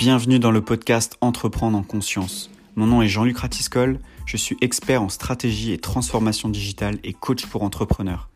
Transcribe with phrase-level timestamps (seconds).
[0.00, 2.50] Bienvenue dans le podcast Entreprendre en conscience.
[2.74, 7.44] Mon nom est Jean-Luc Ratiscol, je suis expert en stratégie et transformation digitale et coach
[7.44, 8.30] pour entrepreneurs.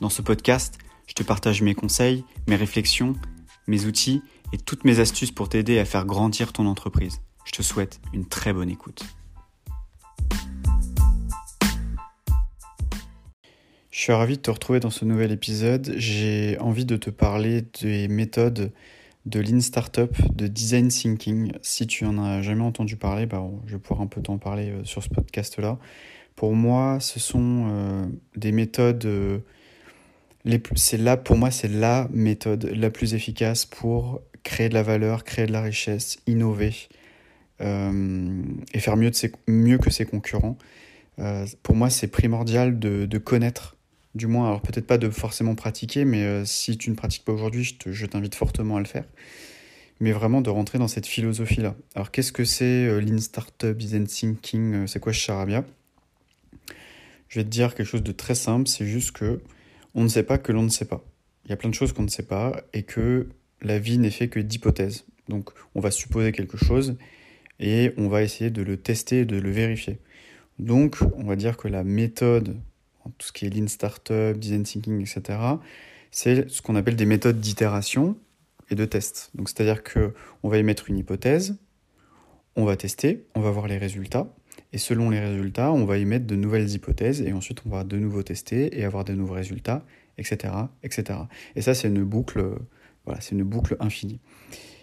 [0.00, 3.14] Dans ce podcast, je te partage mes conseils, mes réflexions,
[3.68, 4.22] mes outils
[4.52, 7.20] et toutes mes astuces pour t'aider à faire grandir ton entreprise.
[7.44, 9.04] Je te souhaite une très bonne écoute.
[13.92, 15.94] Je suis ravi de te retrouver dans ce nouvel épisode.
[15.96, 18.72] J'ai envie de te parler des méthodes
[19.26, 21.52] de Lean Startup, de Design Thinking.
[21.62, 24.70] Si tu en as jamais entendu parler, bah, je vais pouvoir un peu t'en parler
[24.70, 25.78] euh, sur ce podcast-là.
[26.36, 28.06] Pour moi, ce sont euh,
[28.36, 29.06] des méthodes.
[29.06, 29.38] Euh,
[30.74, 35.24] c'est là, pour moi, c'est la méthode la plus efficace pour créer de la valeur,
[35.24, 36.74] créer de la richesse, innover
[37.60, 39.10] et faire mieux,
[39.48, 40.58] mieux que ses concurrents.
[41.62, 43.73] pour moi, c'est primordial de connaître
[44.14, 47.32] du moins, alors peut-être pas de forcément pratiquer, mais euh, si tu ne pratiques pas
[47.32, 49.04] aujourd'hui, je t'invite fortement à le faire.
[50.00, 51.74] Mais vraiment de rentrer dans cette philosophie-là.
[51.94, 55.64] Alors qu'est-ce que c'est euh, Lean Startup, Design Thinking, euh, c'est quoi Charabia
[57.28, 59.40] Je vais te dire quelque chose de très simple, c'est juste que
[59.94, 61.04] on ne sait pas que l'on ne sait pas.
[61.44, 63.28] Il y a plein de choses qu'on ne sait pas et que
[63.62, 65.04] la vie n'est fait que d'hypothèses.
[65.28, 66.96] Donc on va supposer quelque chose
[67.58, 69.98] et on va essayer de le tester et de le vérifier.
[70.58, 72.56] Donc on va dire que la méthode
[73.18, 75.38] tout ce qui est Lean Startup, Design Thinking, etc.,
[76.10, 78.16] c'est ce qu'on appelle des méthodes d'itération
[78.70, 79.30] et de test.
[79.34, 81.56] Donc, c'est-à-dire qu'on va émettre une hypothèse,
[82.56, 84.32] on va tester, on va voir les résultats,
[84.72, 87.96] et selon les résultats, on va émettre de nouvelles hypothèses, et ensuite on va de
[87.96, 89.84] nouveau tester et avoir de nouveaux résultats,
[90.18, 91.18] etc., etc.
[91.56, 92.44] Et ça, c'est une boucle,
[93.04, 94.20] voilà, c'est une boucle infinie.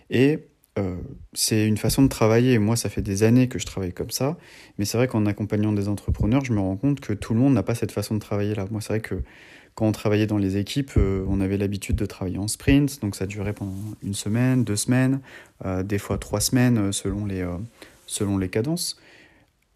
[0.10, 0.48] Et
[0.80, 0.96] euh,
[1.34, 2.58] c'est une façon de travailler.
[2.58, 4.38] Moi, ça fait des années que je travaille comme ça.
[4.78, 7.54] Mais c'est vrai qu'en accompagnant des entrepreneurs, je me rends compte que tout le monde
[7.54, 8.66] n'a pas cette façon de travailler là.
[8.72, 9.22] Moi, c'est vrai que
[9.76, 13.02] quand on travaillait dans les équipes, euh, on avait l'habitude de travailler en sprint.
[13.02, 15.22] Donc ça durait pendant une semaine, deux semaines,
[15.66, 17.46] euh, des fois trois semaines selon les,
[18.06, 18.98] selon les cadences.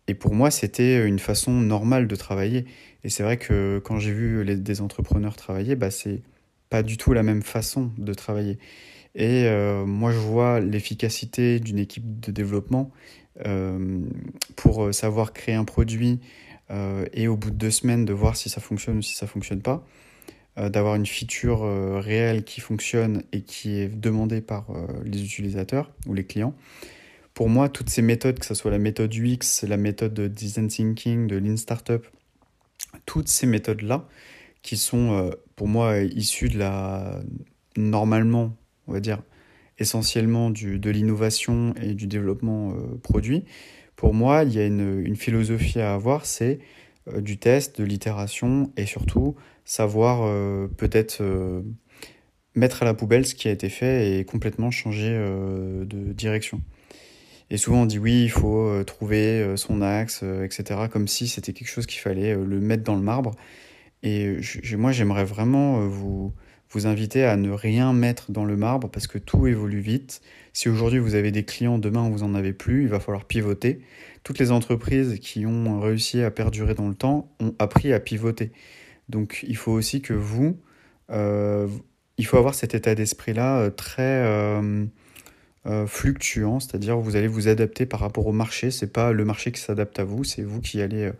[0.07, 2.65] Et pour moi, c'était une façon normale de travailler.
[3.03, 6.21] Et c'est vrai que quand j'ai vu les, des entrepreneurs travailler, bah, c'est
[6.69, 8.59] pas du tout la même façon de travailler.
[9.15, 12.91] Et euh, moi, je vois l'efficacité d'une équipe de développement
[13.45, 14.01] euh,
[14.57, 16.19] pour euh, savoir créer un produit
[17.13, 19.61] et au bout de deux semaines de voir si ça fonctionne ou si ça fonctionne
[19.61, 19.85] pas,
[20.57, 21.61] d'avoir une feature
[22.01, 24.65] réelle qui fonctionne et qui est demandée par
[25.03, 26.55] les utilisateurs ou les clients.
[27.35, 30.67] Pour moi, toutes ces méthodes, que ce soit la méthode UX, la méthode de design
[30.67, 32.07] thinking, de lean startup,
[33.05, 34.07] toutes ces méthodes-là,
[34.63, 37.21] qui sont pour moi issues de la
[37.77, 38.55] normalement
[38.87, 39.21] on va dire,
[39.77, 43.45] essentiellement du, de l'innovation et du développement euh, produit,
[43.95, 46.59] pour moi, il y a une, philosophie à avoir, c'est
[47.07, 51.23] euh, du test, de l'itération et surtout savoir euh, peut-être
[52.55, 56.61] mettre à la poubelle ce qui a été fait et complètement changer de direction.
[57.49, 61.67] Et souvent on dit oui, il faut trouver son axe, etc., comme si c'était quelque
[61.67, 63.31] chose qu'il fallait le mettre dans le marbre.
[64.03, 64.37] Et
[64.77, 66.33] moi j'aimerais vraiment vous,
[66.71, 70.21] vous inviter à ne rien mettre dans le marbre parce que tout évolue vite.
[70.53, 73.81] Si aujourd'hui vous avez des clients, demain vous n'en avez plus, il va falloir pivoter.
[74.23, 78.51] Toutes les entreprises qui ont réussi à perdurer dans le temps ont appris à pivoter.
[79.09, 80.57] Donc il faut aussi que vous,
[81.11, 81.67] euh,
[82.17, 84.85] il faut avoir cet état d'esprit-là euh, très euh,
[85.87, 88.71] fluctuant, c'est-à-dire vous allez vous adapter par rapport au marché.
[88.71, 91.11] C'est pas le marché qui s'adapte à vous, c'est vous qui allez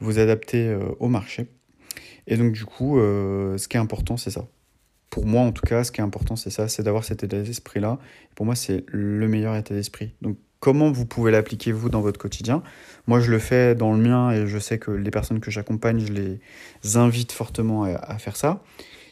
[0.00, 1.46] vous adapter au marché.
[2.26, 4.46] Et donc du coup, ce qui est important, c'est ça
[5.16, 7.40] pour moi en tout cas, ce qui est important, c'est ça, c'est d'avoir cet état
[7.40, 7.98] d'esprit-là.
[8.34, 10.12] Pour moi, c'est le meilleur état d'esprit.
[10.20, 12.62] Donc, comment vous pouvez l'appliquer vous dans votre quotidien?
[13.06, 16.00] Moi, je le fais dans le mien et je sais que les personnes que j'accompagne,
[16.00, 18.62] je les invite fortement à, faire ça.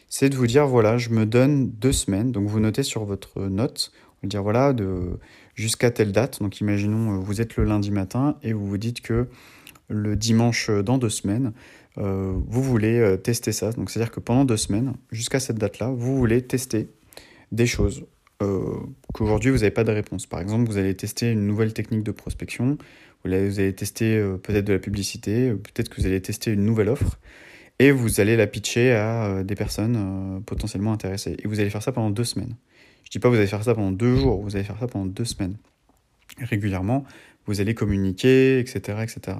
[0.07, 2.31] C'est de vous dire voilà, je me donne deux semaines.
[2.31, 3.91] Donc, vous notez sur votre note,
[4.21, 5.17] va dire voilà, de
[5.55, 6.39] jusqu'à telle date.
[6.39, 9.25] Donc, imaginons, vous êtes le lundi matin et vous vous dites que
[9.87, 11.51] le dimanche dans deux semaines,
[11.97, 13.71] vous voulez euh, tester ça.
[13.71, 16.89] Donc c'est-à-dire que pendant deux semaines, jusqu'à cette date-là, vous voulez tester
[17.51, 18.05] des choses
[18.41, 18.75] euh,
[19.13, 20.25] qu'aujourd'hui vous n'avez pas de réponse.
[20.25, 22.77] Par exemple, vous allez tester une nouvelle technique de prospection,
[23.23, 27.19] vous allez, tester peut-être de la publicité, peut-être que vous allez tester une nouvelle offre,
[27.79, 31.35] et vous allez la pitcher à des personnes potentiellement intéressées.
[31.43, 32.55] Et vous allez faire ça pendant deux semaines.
[33.03, 34.87] Je ne dis pas vous allez faire ça pendant deux jours, vous allez faire ça
[34.87, 35.57] pendant deux semaines.
[36.39, 37.03] Régulièrement,
[37.45, 38.99] vous allez communiquer, etc.
[39.01, 39.37] etc.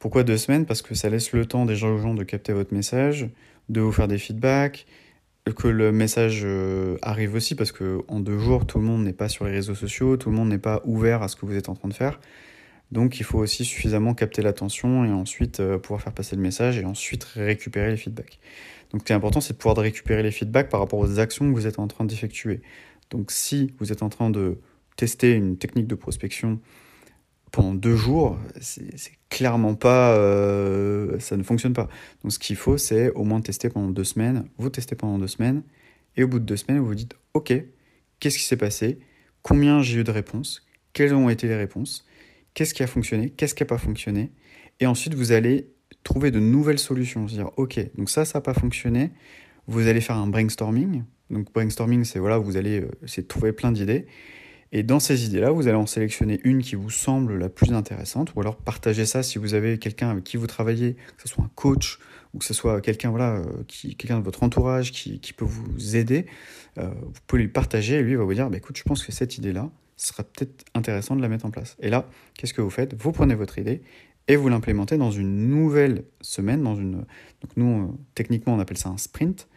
[0.00, 0.66] Pourquoi deux semaines?
[0.66, 3.28] Parce que ça laisse le temps déjà aux gens de capter votre message,
[3.68, 4.86] de vous faire des feedbacks,
[5.54, 9.12] que le message euh, arrive aussi, parce que en deux jours, tout le monde n'est
[9.12, 11.54] pas sur les réseaux sociaux, tout le monde n'est pas ouvert à ce que vous
[11.54, 12.18] êtes en train de faire.
[12.92, 16.78] Donc il faut aussi suffisamment capter l'attention et ensuite euh, pouvoir faire passer le message
[16.78, 18.40] et ensuite récupérer les feedbacks.
[18.90, 21.48] Donc ce qui est important, c'est de pouvoir récupérer les feedbacks par rapport aux actions
[21.48, 22.62] que vous êtes en train d'effectuer.
[23.10, 24.58] Donc si vous êtes en train de
[24.96, 26.58] tester une technique de prospection
[27.50, 28.90] pendant deux jours, c'est
[29.28, 31.88] clairement pas, euh, ça ne fonctionne pas.
[32.22, 34.44] Donc ce qu'il faut, c'est au moins tester pendant deux semaines.
[34.58, 35.62] Vous testez pendant deux semaines,
[36.16, 37.52] et au bout de deux semaines, vous vous dites, ok,
[38.18, 38.98] qu'est-ce qui s'est passé?
[39.42, 40.66] Combien j'ai eu de réponses?
[40.92, 42.06] Quelles ont été les réponses?
[42.54, 43.30] Qu'est-ce qui a fonctionné?
[43.30, 44.30] Qu'est-ce qui n'a pas fonctionné?
[44.80, 45.70] Et ensuite, vous allez
[46.02, 47.24] trouver de nouvelles solutions.
[47.24, 49.10] dire, ok, donc ça, ça n'a pas fonctionné.
[49.66, 51.04] Vous allez faire un brainstorming.
[51.30, 54.06] Donc brainstorming, c'est voilà, vous allez euh, essayer de trouver plein d'idées.
[54.72, 58.32] Et dans ces idées-là, vous allez en sélectionner une qui vous semble la plus intéressante,
[58.34, 61.44] ou alors partager ça si vous avez quelqu'un avec qui vous travaillez, que ce soit
[61.44, 61.98] un coach
[62.32, 65.96] ou que ce soit quelqu'un voilà, euh, qui, de votre entourage qui, qui peut vous
[65.96, 66.26] aider.
[66.78, 69.10] Euh, vous pouvez lui partager et lui va vous dire bah, écoute, je pense que
[69.10, 71.76] cette idée-là, ce sera peut-être intéressant de la mettre en place.
[71.80, 72.94] Et là, qu'est-ce que vous faites?
[72.94, 73.82] Vous prenez votre idée
[74.28, 76.62] et vous l'implémentez dans une nouvelle semaine.
[76.62, 77.04] Dans une...
[77.42, 79.48] Donc nous, techniquement, on appelle ça un sprint.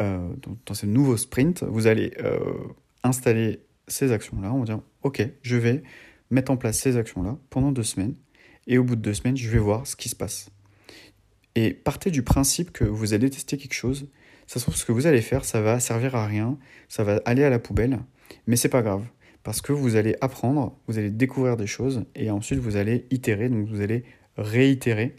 [0.00, 0.26] Euh,
[0.64, 2.14] dans, ce nouveau sprint, vous allez
[3.02, 4.52] installer ces actions-là.
[4.52, 5.82] On va dire, OK, je vais
[6.30, 8.14] mettre en place ces actions-là pendant deux semaines.
[8.66, 10.50] Et au bout de deux semaines, je vais voir ce qui se passe.
[11.54, 14.08] Et partez du principe que vous allez tester quelque chose.
[14.46, 16.58] Ça se trouve, ce que vous allez faire, ça va servir à rien,
[16.88, 18.00] ça va aller à la poubelle,
[18.46, 19.04] mais c'est pas grave.
[19.42, 23.48] Parce que vous allez apprendre, vous allez découvrir des choses, et ensuite vous allez itérer,
[23.48, 24.04] donc vous allez
[24.36, 25.16] réitérer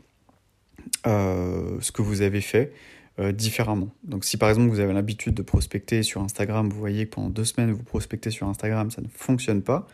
[1.08, 2.72] euh, ce que vous avez fait
[3.20, 3.90] euh, différemment.
[4.04, 7.30] Donc si par exemple vous avez l'habitude de prospecter sur Instagram, vous voyez que pendant
[7.30, 9.88] deux semaines vous prospectez sur Instagram, ça ne fonctionne pas,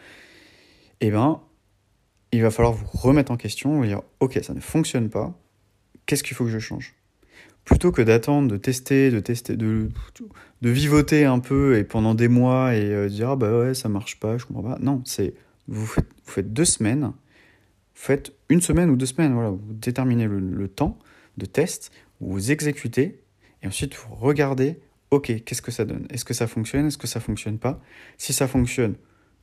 [1.02, 1.40] eh bien
[2.32, 5.38] il va falloir vous remettre en question, vous dire ok ça ne fonctionne pas,
[6.08, 6.96] qu'est-ce qu'il faut que je change?
[7.64, 9.90] Plutôt que d'attendre, de tester, de tester, de,
[10.64, 13.88] de vivoter un peu et pendant des mois et euh, dire ah bah ouais ça
[13.88, 14.80] marche pas, je comprends pas.
[14.82, 15.36] Non, c'est
[15.68, 17.14] vous faites, deux semaines, vous
[17.94, 20.98] faites une semaine ou deux semaines, voilà, vous déterminez le temps
[21.38, 21.92] de test,
[22.30, 23.24] vous exécutez,
[23.62, 24.80] et ensuite vous regardez,
[25.12, 26.08] ok, qu'est-ce que ça donne?
[26.10, 26.88] Est-ce que ça fonctionne?
[26.88, 27.82] Est-ce que ça fonctionne pas?
[28.18, 28.96] Si ça fonctionne,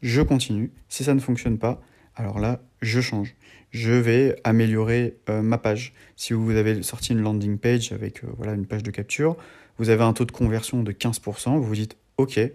[0.03, 0.73] je continue.
[0.89, 1.83] Si ça ne fonctionne pas,
[2.17, 3.35] alors là, je change.
[3.71, 5.93] Je vais améliorer euh, ma page.
[6.17, 9.37] Si vous avez sorti une landing page avec euh, voilà, une page de capture,
[9.77, 12.53] vous avez un taux de conversion de 15%, vous vous dites, ok, et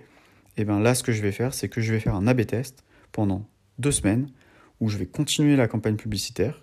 [0.58, 2.46] eh bien là, ce que je vais faire, c'est que je vais faire un A-B
[2.46, 3.48] test pendant
[3.80, 4.30] deux semaines
[4.80, 6.63] où je vais continuer la campagne publicitaire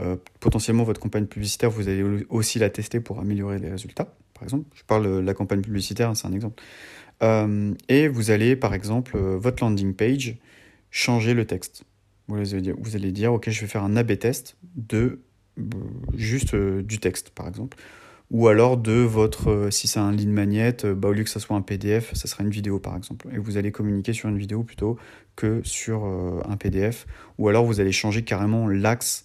[0.00, 4.44] euh, potentiellement, votre campagne publicitaire, vous allez aussi la tester pour améliorer les résultats, par
[4.44, 4.68] exemple.
[4.74, 6.62] Je parle de la campagne publicitaire, c'est un exemple.
[7.22, 10.36] Euh, et vous allez, par exemple, euh, votre landing page,
[10.90, 11.82] changer le texte.
[12.28, 15.20] Vous allez, dire, OK, je vais faire un A-B test de
[16.14, 17.78] juste du texte, par exemple.
[18.30, 21.56] Ou alors de votre, si c'est un lead magnet, bah, au lieu que ça soit
[21.56, 23.28] un PDF, ça sera une vidéo, par exemple.
[23.32, 24.98] Et vous allez communiquer sur une vidéo plutôt
[25.36, 27.06] que sur un PDF.
[27.38, 29.24] Ou alors vous allez changer carrément l'axe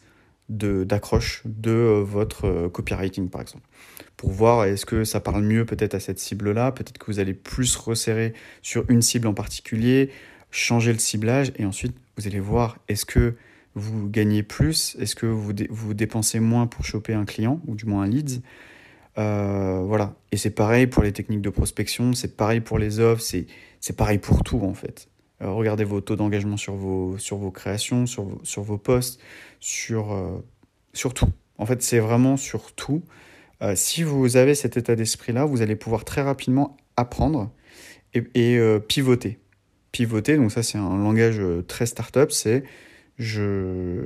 [0.49, 3.65] d'accroche de, euh, votre euh, copywriting par exemple
[4.17, 7.33] pour voir est-ce que ça parle mieux peut-être à cette cible-là, peut-être que vous allez
[7.33, 10.11] plus resserrer sur une cible en particulier,
[10.51, 13.35] changer le ciblage et ensuite vous allez voir est-ce que
[13.75, 17.85] vous gagnez plus, est-ce que vous, vous dépensez moins pour choper un client ou du
[17.85, 18.41] moins un lead?
[19.17, 23.23] Euh, voilà, et c'est pareil pour les techniques de prospection, c'est pareil pour les offres,
[23.23, 25.07] c'est pareil pour tout en fait.
[25.43, 29.19] Euh, regardez vos taux d'engagement sur vos, sur vos créations, sur vos, sur vos posts,
[29.59, 30.43] sur, euh,
[30.93, 31.29] sur tout.
[31.57, 33.03] En fait, c'est vraiment sur tout.
[33.61, 37.51] Euh, si vous avez cet état d'esprit-là, vous allez pouvoir très rapidement apprendre
[38.13, 39.39] et, pivoter.
[39.91, 42.63] Pivoter, donc ça c'est un langage très startup, c'est
[43.17, 44.01] je...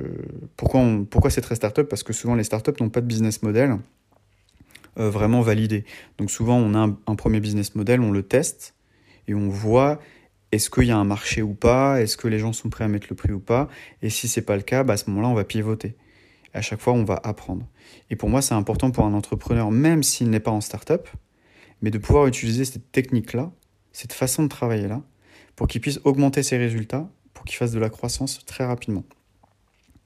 [0.56, 1.88] pourquoi, pourquoi c'est très startup?
[1.88, 3.76] Parce que souvent les startups n'ont pas de business model
[4.96, 5.84] vraiment validé.
[6.16, 8.74] Donc souvent on a un, premier business model, on le teste
[9.28, 9.98] et on voit
[10.52, 12.00] est-ce qu'il y a un marché ou pas?
[12.00, 13.68] Est-ce que les gens sont prêts à mettre le prix ou pas?
[14.02, 15.94] Et si c'est pas le cas, bah à ce moment-là, on va pivoter.
[16.54, 17.66] À chaque fois, on va apprendre.
[18.10, 21.08] Et pour moi, c'est important pour un entrepreneur, même s'il n'est pas en start-up,
[21.82, 23.50] mais de pouvoir utiliser cette technique-là,
[23.92, 25.02] cette façon de travailler-là,
[25.54, 29.04] pour qu'il puisse augmenter ses résultats, pour qu'il fasse de la croissance très rapidement.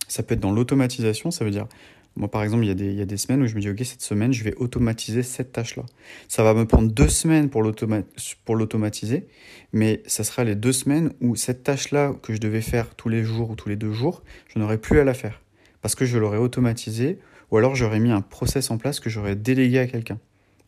[0.08, 1.66] Ça peut être dans l'automatisation, ça veut dire
[2.14, 4.02] moi, par exemple, il y, a des, il semaines où je me dis, OK, cette
[4.02, 5.85] semaine, je vais automatiser cette tâche-là.
[6.28, 9.26] Ça va me prendre deux semaines pour l'automatiser,
[9.73, 13.25] mais ça sera les deux semaines où cette tâche-là que je devais faire tous les
[13.25, 15.40] jours ou tous les deux jours, je n'aurai plus à la faire.
[15.81, 17.19] Parce que je l'aurais automatisé,
[17.50, 20.19] ou alors j'aurais mis un process en place que j'aurais délégué à quelqu'un,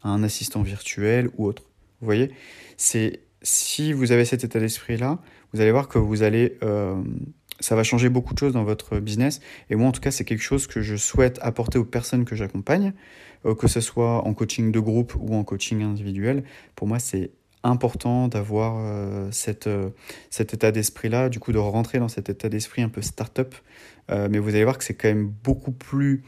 [0.03, 1.65] à un assistant virtuel ou autre.
[2.01, 2.31] Vous voyez
[2.79, 5.19] Si vous avez cet état d'esprit-là,
[5.53, 6.57] vous allez voir que vous allez...
[6.63, 7.03] Euh,
[7.61, 9.41] ça va changer beaucoup de choses dans votre business.
[9.71, 12.37] Et moi, en tout cas, c'est quelque chose que je souhaite apporter aux personnes que
[12.37, 12.93] j'accompagne,
[13.47, 16.45] euh, que ce soit en coaching de groupe ou en coaching individuel.
[16.75, 17.31] Pour moi, c'est
[17.63, 19.31] important d'avoir euh,
[19.67, 19.91] euh,
[20.31, 23.55] cet état d'esprit-là, du coup de rentrer dans cet état d'esprit un peu start-up.
[24.11, 26.25] mais vous allez voir que c'est quand même beaucoup plus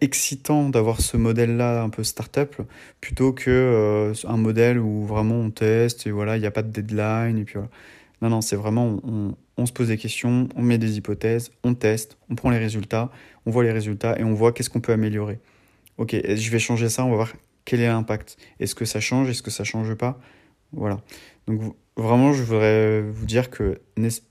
[0.00, 2.56] excitant d'avoir ce modèle-là un peu start-up
[3.02, 6.70] plutôt que un modèle où vraiment on teste et voilà, il n'y a pas de
[6.70, 7.68] deadline et puis voilà.
[8.22, 9.00] Non, non, c'est vraiment,
[9.56, 13.10] on, se pose des questions, on met des hypothèses, on teste, on prend les résultats,
[13.46, 15.40] on voit les résultats et on voit qu'est-ce qu'on peut améliorer.
[15.96, 17.32] Ok, je vais changer ça, on va voir
[17.64, 18.36] quel est l'impact.
[18.58, 20.20] Est-ce que ça change, est-ce que ça change pas?
[20.72, 21.00] Voilà.
[21.46, 23.80] Donc vraiment, je voudrais vous dire que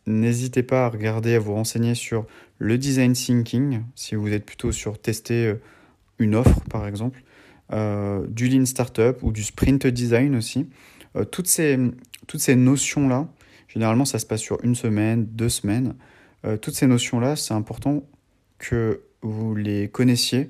[0.05, 2.25] n'hésitez pas à regarder, à vous renseigner sur
[2.57, 5.61] le design thinking, si vous êtes plutôt sur tester euh,
[6.19, 7.23] une offre, par exemple,
[7.71, 10.67] euh, du lean startup ou du sprint design aussi.
[11.15, 11.77] Euh, toutes ces,
[12.27, 13.27] toutes ces notions-là,
[13.69, 15.95] généralement, ça se passe sur une semaine, deux semaines.
[16.61, 18.03] toutes ces notions-là, c'est important
[18.57, 20.49] que vous les connaissiez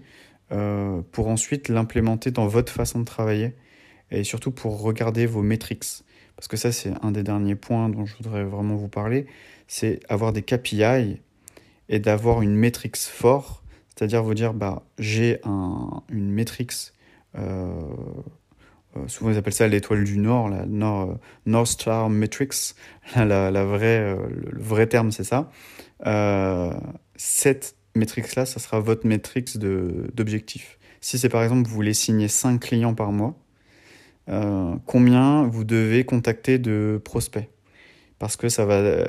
[1.12, 3.56] pour ensuite l'implémenter dans votre façon de travailler
[4.10, 6.04] et surtout pour regarder vos métriques
[6.40, 9.26] parce que ça c'est un des derniers points dont je voudrais vraiment vous parler,
[9.68, 11.20] c'est avoir des KPI
[11.90, 16.72] et d'avoir une métrique fort, c'est-à-dire vous dire bah j'ai un, une métrique,
[17.36, 17.84] euh, euh,
[19.08, 22.76] souvent ils appellent ça l'étoile du Nord, la Nord, North Star Metrics,
[23.16, 24.18] la, vraie, euh,
[24.52, 25.52] le vrai terme c'est ça.
[27.16, 30.78] cette métrique là, ça sera votre métrique d'objectif.
[31.02, 33.36] Si c'est par exemple vous voulez signer 5 clients par mois,
[34.30, 37.50] euh, combien vous devez contacter de prospects?
[38.20, 38.76] Parce que ça va.
[38.76, 39.06] Euh,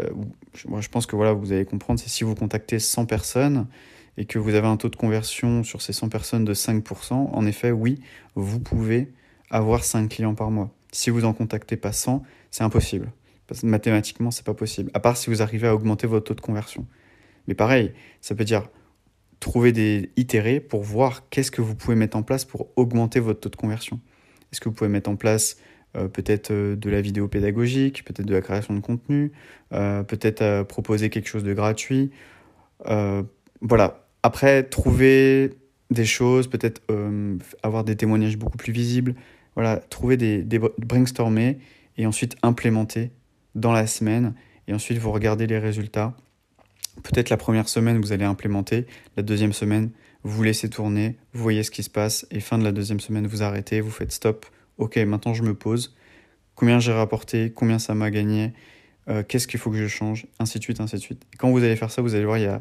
[0.67, 3.67] moi, je pense que voilà, vous allez comprendre, c'est si vous contactez 100 personnes
[4.17, 7.47] et que vous avez un taux de conversion sur ces 100 personnes de 5%, en
[7.47, 8.01] effet, oui,
[8.35, 9.13] vous pouvez
[9.51, 10.71] avoir 5 clients par mois.
[10.93, 13.13] Si vous n'en contactez pas 100, c'est impossible.
[13.47, 14.91] Parce que mathématiquement, c'est pas possible.
[14.95, 16.87] À part si vous arrivez à augmenter votre taux de conversion.
[17.49, 18.69] Mais pareil, ça peut dire
[19.41, 23.41] trouver des itérés pour voir qu'est-ce que vous pouvez mettre en place pour augmenter votre
[23.41, 24.01] taux de conversion.
[24.53, 25.57] Est-ce que vous pouvez mettre en place
[25.97, 29.33] euh, peut-être euh, de la vidéo pédagogique, peut-être de la création de contenu,
[29.73, 32.11] euh, peut-être proposer quelque chose de gratuit.
[33.61, 34.07] voilà.
[34.23, 35.55] Après, trouver
[35.91, 36.83] des choses, peut-être
[37.63, 39.15] avoir des témoignages beaucoup plus visibles.
[39.55, 41.59] Voilà, trouver des, des brainstormer
[41.97, 43.11] et ensuite implémenter
[43.55, 44.35] dans la semaine.
[44.69, 46.15] Et ensuite, vous regardez les résultats.
[47.03, 48.87] Peut-être la première semaine, vous allez implémenter.
[49.17, 49.91] La deuxième semaine,
[50.23, 53.27] vous laissez tourner, vous voyez ce qui se passe, et fin de la deuxième semaine,
[53.27, 54.47] vous arrêtez, vous faites stop.
[54.79, 55.97] Ok, maintenant je me pose.
[56.55, 58.53] Combien j'ai rapporté, combien ça m'a gagné,
[59.09, 61.23] euh, qu'est-ce qu'il faut que je change, ainsi de suite, ainsi de suite.
[61.39, 62.61] Quand vous allez faire ça, vous allez voir, il y a,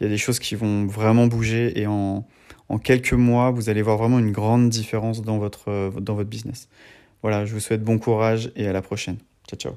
[0.00, 2.26] y a des choses qui vont vraiment bouger, et en,
[2.68, 6.68] en quelques mois, vous allez voir vraiment une grande différence dans votre, dans votre business.
[7.22, 9.18] Voilà, je vous souhaite bon courage et à la prochaine.
[9.48, 9.72] Ciao, ciao.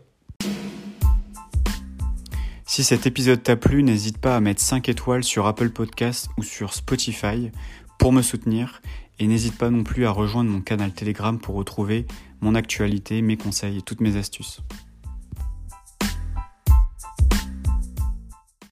[2.65, 6.43] Si cet épisode t'a plu, n'hésite pas à mettre 5 étoiles sur Apple Podcasts ou
[6.43, 7.51] sur Spotify
[7.98, 8.81] pour me soutenir
[9.17, 12.05] et n'hésite pas non plus à rejoindre mon canal Telegram pour retrouver
[12.41, 14.62] mon actualité, mes conseils et toutes mes astuces.